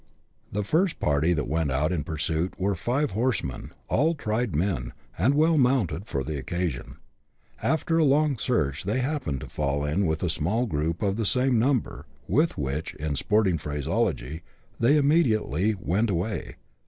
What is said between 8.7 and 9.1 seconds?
they